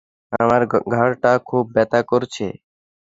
[0.33, 0.61] আমার
[0.93, 2.45] ঘাড়টা খুব ব্যথা করছে।